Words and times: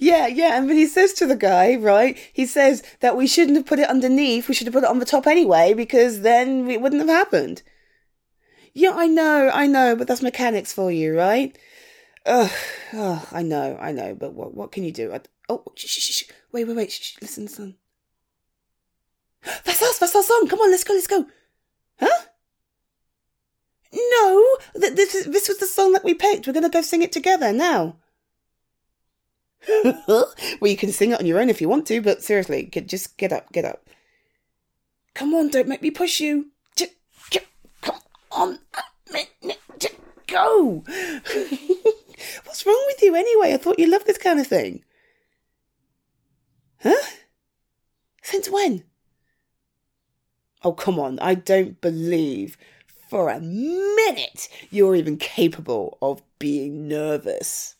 yeah, 0.00 0.26
yeah. 0.26 0.56
And 0.56 0.68
then 0.68 0.76
he 0.76 0.86
says 0.86 1.12
to 1.14 1.26
the 1.26 1.36
guy, 1.36 1.76
right? 1.76 2.18
He 2.32 2.46
says 2.46 2.82
that 3.00 3.16
we 3.16 3.26
shouldn't 3.26 3.56
have 3.56 3.66
put 3.66 3.78
it 3.78 3.88
underneath. 3.88 4.48
We 4.48 4.54
should 4.54 4.66
have 4.66 4.74
put 4.74 4.84
it 4.84 4.90
on 4.90 4.98
the 4.98 5.04
top 5.04 5.26
anyway, 5.26 5.74
because 5.74 6.20
then 6.20 6.70
it 6.70 6.80
wouldn't 6.80 7.00
have 7.00 7.08
happened. 7.08 7.62
Yeah, 8.72 8.92
I 8.94 9.06
know, 9.06 9.50
I 9.52 9.66
know, 9.66 9.94
but 9.94 10.08
that's 10.08 10.22
mechanics 10.22 10.72
for 10.72 10.90
you, 10.90 11.16
right? 11.16 11.56
Ugh, 12.26 12.50
oh, 12.94 13.28
I 13.30 13.42
know, 13.42 13.78
I 13.80 13.92
know, 13.92 14.14
but 14.14 14.32
what 14.32 14.54
what 14.54 14.72
can 14.72 14.82
you 14.82 14.92
do? 14.92 15.12
I, 15.12 15.20
oh, 15.48 15.62
shh, 15.76 15.86
shh, 15.86 16.12
shh, 16.12 16.22
wait, 16.52 16.64
wait, 16.64 16.76
wait, 16.76 16.90
shh, 16.90 17.16
listen, 17.20 17.46
son. 17.48 17.76
That's 19.64 19.82
us, 19.82 19.98
that's 19.98 20.16
our 20.16 20.22
song. 20.22 20.48
Come 20.48 20.60
on, 20.60 20.70
let's 20.70 20.84
go, 20.84 20.94
let's 20.94 21.06
go. 21.06 21.26
Huh? 22.00 22.24
No, 23.92 24.56
th- 24.80 24.94
this 24.94 25.14
is, 25.14 25.26
this 25.26 25.48
was 25.48 25.58
the 25.58 25.66
song 25.66 25.92
that 25.92 26.02
we 26.02 26.14
picked. 26.14 26.46
We're 26.46 26.52
gonna 26.52 26.70
go 26.70 26.82
sing 26.82 27.02
it 27.02 27.12
together 27.12 27.52
now. 27.52 27.96
well, 30.08 30.34
you 30.62 30.76
can 30.76 30.92
sing 30.92 31.12
it 31.12 31.20
on 31.20 31.26
your 31.26 31.40
own 31.40 31.48
if 31.50 31.60
you 31.60 31.68
want 31.68 31.86
to, 31.88 32.00
but 32.00 32.22
seriously, 32.22 32.66
just 32.86 33.16
get 33.16 33.32
up, 33.32 33.52
get 33.52 33.64
up. 33.64 33.88
Come 35.14 35.34
on, 35.34 35.48
don't 35.48 35.68
make 35.68 35.82
me 35.82 35.90
push 35.90 36.20
you. 36.20 36.50
J- 36.76 36.92
j- 37.30 37.46
come 37.80 37.98
on, 38.32 38.58
j- 39.78 39.88
go. 40.26 40.82
What's 42.44 42.66
wrong 42.66 42.84
with 42.86 43.02
you 43.02 43.14
anyway? 43.14 43.54
I 43.54 43.56
thought 43.56 43.78
you 43.78 43.86
loved 43.90 44.06
this 44.06 44.18
kind 44.18 44.40
of 44.40 44.46
thing. 44.46 44.84
Huh? 46.82 47.10
Since 48.22 48.50
when? 48.50 48.84
Oh, 50.62 50.72
come 50.72 50.98
on. 50.98 51.18
I 51.20 51.34
don't 51.34 51.80
believe 51.80 52.56
for 53.08 53.28
a 53.28 53.40
minute 53.40 54.48
you're 54.70 54.96
even 54.96 55.16
capable 55.18 55.98
of 56.00 56.22
being 56.38 56.88
nervous. 56.88 57.76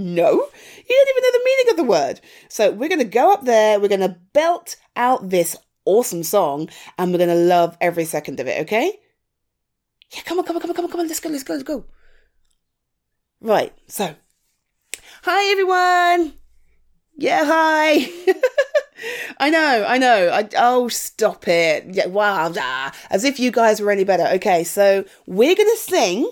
No, 0.00 0.30
you 0.30 0.36
don't 0.36 1.08
even 1.08 1.22
know 1.22 1.32
the 1.32 1.44
meaning 1.44 1.70
of 1.70 1.76
the 1.76 1.84
word. 1.84 2.20
So 2.48 2.70
we're 2.70 2.88
going 2.88 3.00
to 3.00 3.04
go 3.04 3.32
up 3.32 3.44
there, 3.44 3.78
we're 3.78 3.88
going 3.88 4.00
to 4.00 4.16
belt 4.32 4.76
out 4.96 5.30
this 5.30 5.56
awesome 5.84 6.22
song, 6.22 6.68
and 6.98 7.12
we're 7.12 7.18
going 7.18 7.30
to 7.30 7.34
love 7.34 7.76
every 7.80 8.04
second 8.04 8.40
of 8.40 8.46
it, 8.46 8.60
okay? 8.62 8.98
Yeah, 10.12 10.22
come 10.22 10.38
on, 10.38 10.44
come 10.44 10.56
on, 10.56 10.62
come 10.62 10.70
on, 10.70 10.76
come 10.76 10.84
on, 10.86 10.90
come 10.90 11.00
on, 11.00 11.08
let's 11.08 11.20
go, 11.20 11.28
let's 11.28 11.44
go, 11.44 11.54
let's 11.54 11.64
go. 11.64 11.84
Right, 13.40 13.72
so. 13.86 14.14
Hi, 15.22 15.50
everyone! 15.52 16.34
Yeah, 17.16 17.44
hi! 17.44 18.10
I 19.38 19.50
know, 19.50 19.84
I 19.86 19.98
know. 19.98 20.28
I, 20.28 20.48
oh, 20.58 20.88
stop 20.88 21.48
it. 21.48 21.86
Yeah, 21.90 22.06
wow. 22.06 22.52
Ah, 22.56 22.92
as 23.10 23.24
if 23.24 23.40
you 23.40 23.50
guys 23.50 23.80
were 23.80 23.90
any 23.90 24.04
better. 24.04 24.26
Okay, 24.34 24.64
so 24.64 25.04
we're 25.26 25.54
going 25.54 25.70
to 25.70 25.76
sing 25.78 26.30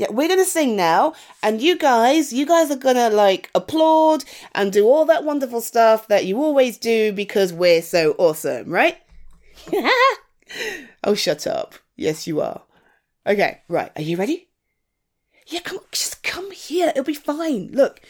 yeah, 0.00 0.06
we're 0.10 0.28
gonna 0.28 0.46
sing 0.46 0.76
now, 0.76 1.12
and 1.42 1.60
you 1.60 1.76
guys, 1.76 2.32
you 2.32 2.46
guys 2.46 2.70
are 2.70 2.76
gonna 2.76 3.10
like 3.10 3.50
applaud 3.54 4.24
and 4.54 4.72
do 4.72 4.86
all 4.86 5.04
that 5.04 5.24
wonderful 5.24 5.60
stuff 5.60 6.08
that 6.08 6.24
you 6.24 6.42
always 6.42 6.78
do 6.78 7.12
because 7.12 7.52
we're 7.52 7.82
so 7.82 8.12
awesome, 8.16 8.70
right? 8.70 8.96
oh, 11.04 11.12
shut 11.14 11.46
up. 11.46 11.74
Yes, 11.96 12.26
you 12.26 12.40
are. 12.40 12.62
Okay, 13.26 13.60
right. 13.68 13.92
Are 13.94 14.00
you 14.00 14.16
ready? 14.16 14.48
Yeah, 15.46 15.60
come 15.60 15.76
on, 15.76 15.84
just 15.92 16.22
come 16.22 16.50
here. 16.50 16.88
It'll 16.88 17.04
be 17.04 17.12
fine. 17.12 17.68
Look. 17.72 18.00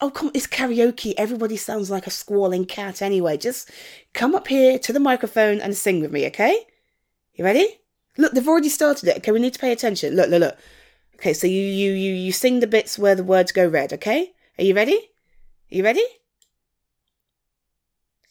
Oh, 0.00 0.08
come 0.08 0.30
it's 0.32 0.46
karaoke. 0.46 1.14
Everybody 1.18 1.56
sounds 1.56 1.90
like 1.90 2.06
a 2.06 2.10
squalling 2.10 2.64
cat 2.64 3.02
anyway. 3.02 3.36
Just 3.36 3.72
come 4.14 4.36
up 4.36 4.46
here 4.46 4.78
to 4.78 4.92
the 4.92 5.00
microphone 5.00 5.60
and 5.60 5.76
sing 5.76 6.00
with 6.00 6.12
me, 6.12 6.28
okay? 6.28 6.64
You 7.34 7.44
ready? 7.44 7.80
Look, 8.16 8.34
they've 8.34 8.46
already 8.46 8.68
started 8.68 9.08
it. 9.08 9.16
Okay, 9.16 9.32
we 9.32 9.40
need 9.40 9.54
to 9.54 9.58
pay 9.58 9.72
attention. 9.72 10.14
Look, 10.14 10.30
look, 10.30 10.40
look. 10.40 10.56
Okay, 11.20 11.34
so 11.34 11.46
you 11.46 11.60
you 11.60 11.92
you 11.92 12.14
you 12.14 12.32
sing 12.32 12.60
the 12.60 12.66
bits 12.66 12.98
where 12.98 13.14
the 13.14 13.22
words 13.22 13.52
go 13.52 13.68
red, 13.68 13.92
okay? 13.92 14.32
Are 14.58 14.64
you 14.64 14.74
ready? 14.74 14.96
Are 15.70 15.76
you 15.76 15.84
ready? 15.84 16.04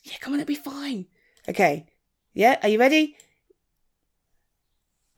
Yeah, 0.02 0.18
come 0.20 0.34
on, 0.34 0.40
it'll 0.40 0.48
be 0.48 0.56
fine. 0.56 1.06
Okay. 1.48 1.86
Yeah, 2.34 2.58
are 2.64 2.70
you 2.70 2.80
ready? 2.80 3.16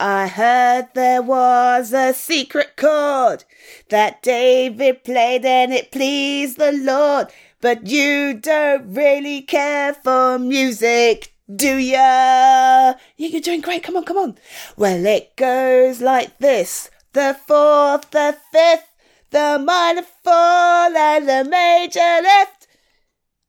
I 0.01 0.27
heard 0.27 0.89
there 0.95 1.21
was 1.21 1.93
a 1.93 2.13
secret 2.13 2.75
chord 2.75 3.45
that 3.87 4.21
David 4.21 5.05
played 5.05 5.45
and 5.45 5.71
it 5.71 5.91
pleased 5.91 6.57
the 6.57 6.73
Lord. 6.73 7.27
But 7.61 7.87
you 7.87 8.33
don't 8.33 8.93
really 8.93 9.43
care 9.43 9.93
for 9.93 10.37
music, 10.37 11.33
do 11.47 11.77
ya? 11.77 12.95
Yeah, 13.15 13.27
you're 13.29 13.39
doing 13.39 13.61
great. 13.61 13.83
Come 13.83 13.95
on, 13.95 14.03
come 14.03 14.17
on. 14.17 14.37
Well, 14.75 15.05
it 15.05 15.37
goes 15.37 16.01
like 16.01 16.37
this 16.39 16.89
the 17.13 17.37
fourth, 17.45 18.09
the 18.11 18.37
fifth, 18.51 18.87
the 19.31 19.61
minor 19.63 20.03
fall, 20.23 20.95
and 20.95 21.27
the 21.27 21.43
major 21.49 22.21
lift. 22.21 22.67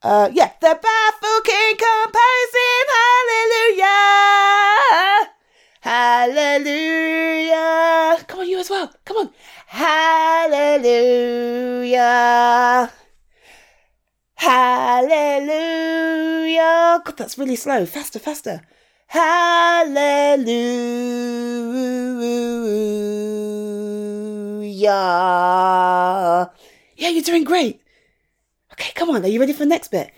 Uh, 0.02 0.28
yeah, 0.32 0.50
the 0.60 0.78
baffled 0.82 1.44
king 1.44 1.76
composing 1.76 2.86
hallelujah. 3.78 4.42
Hallelujah. 5.80 7.54
Come 8.26 8.40
on, 8.40 8.48
you 8.48 8.58
as 8.58 8.70
well. 8.70 8.92
Come 9.04 9.16
on. 9.18 9.30
Hallelujah. 9.66 10.82
Hallelujah. 14.34 15.52
God, 17.04 17.16
that's 17.16 17.38
really 17.38 17.56
slow. 17.56 17.86
Faster, 17.86 18.18
faster. 18.18 18.62
Hallelujah. 19.06 20.42
Yeah, 24.82 26.46
Yeah, 26.96 27.08
you're 27.10 27.22
doing 27.22 27.44
great. 27.44 27.80
Okay, 28.72 28.90
come 28.96 29.10
on. 29.10 29.24
Are 29.24 29.28
you 29.28 29.38
ready 29.38 29.52
for 29.52 29.60
the 29.60 29.66
next 29.66 29.92
bit? 29.92 30.10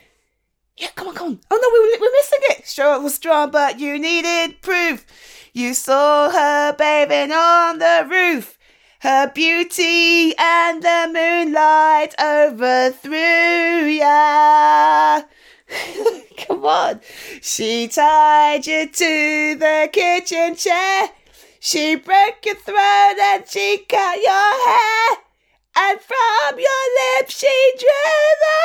Yeah, 0.79 0.89
come 0.95 1.09
on, 1.09 1.15
come 1.15 1.29
on. 1.29 1.41
Oh 1.51 1.59
no, 1.61 1.69
we, 1.73 1.99
we're 2.01 2.13
missing 2.13 2.39
it. 2.51 2.67
Sure, 2.67 2.95
it 2.97 3.03
was 3.03 3.15
strong, 3.15 3.51
but 3.51 3.79
you 3.79 3.99
needed 3.99 4.63
proof. 4.63 5.05
You 5.53 5.75
saw 5.75 6.31
her 6.31 6.73
bathing 6.73 7.31
on 7.31 7.79
the 7.79 8.07
roof. 8.11 8.59
Her 9.01 9.31
beauty 9.35 10.35
and 10.39 10.83
the 10.83 11.11
moonlight 11.13 12.15
overthrew 12.19 13.87
ya. 13.87 15.25
Come 16.39 16.65
on. 16.65 17.01
She 17.43 17.87
tied 17.89 18.67
you 18.67 18.87
to 18.89 19.57
the 19.57 19.91
kitchen 19.93 20.57
chair. 20.57 21.11
She 21.67 21.97
broke 21.97 22.45
your 22.45 22.57
throat 22.57 23.17
and 23.19 23.49
she 23.49 23.87
cut 23.89 24.19
your 24.19 24.69
hair. 24.69 25.17
And 25.75 25.99
from 25.99 26.59
your 26.59 26.85
lips 27.17 27.39
she 27.39 27.73
drew 27.79 27.89
the 28.43 28.59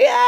hallelujah. 0.00 0.26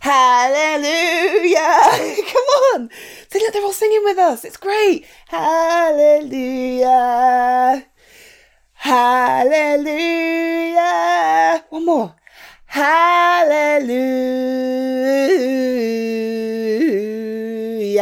Hallelujah. 0.00 1.78
Come 2.32 2.48
on. 2.74 2.90
They're 3.30 3.62
all 3.62 3.72
singing 3.72 4.02
with 4.02 4.18
us. 4.18 4.44
It's 4.44 4.56
great. 4.56 5.06
Hallelujah. 5.28 6.26
Hallelujah. 8.72 9.94
One 11.70 11.86
more. 11.86 12.16
Hallelujah. 12.66 13.82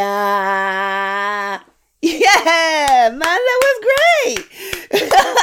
Yeah, 0.01 1.61
Yeah, 2.03 3.11
that 3.47 3.59
was 3.67 3.77
great. 3.87 4.49